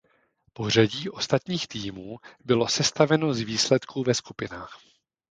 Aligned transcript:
Pořadí 0.53 1.09
ostatních 1.09 1.67
týmů 1.67 2.17
bylo 2.45 2.67
sestaveno 2.67 3.33
z 3.33 3.39
výsledků 3.41 4.03
ve 4.03 4.13
skupinách. 4.13 4.79